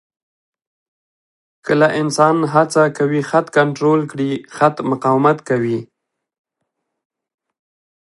کله 1.65 1.87
انسان 2.01 2.35
هڅه 2.53 2.83
کوي 2.97 3.21
خط 3.29 3.45
کنټرول 3.57 4.01
کړي، 4.11 4.31
خط 4.55 4.75
مقاومت 4.91 5.37
کوي. 5.49 5.79